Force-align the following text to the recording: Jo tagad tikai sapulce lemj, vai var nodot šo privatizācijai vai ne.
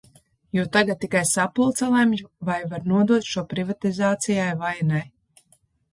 Jo 0.57 0.63
tagad 0.75 0.99
tikai 1.03 1.21
sapulce 1.31 1.89
lemj, 1.95 2.23
vai 2.49 2.57
var 2.73 2.89
nodot 2.95 3.31
šo 3.35 3.47
privatizācijai 3.55 4.49
vai 4.65 4.77
ne. 4.95 5.07